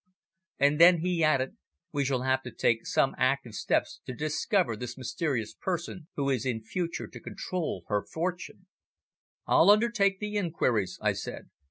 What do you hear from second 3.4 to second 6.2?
steps to discover this mysterious person